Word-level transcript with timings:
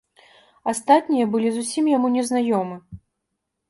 Астатнія 0.73 1.29
былі 1.35 1.53
зусім 1.59 1.93
яму 1.95 2.07
незнаёмы. 2.19 2.85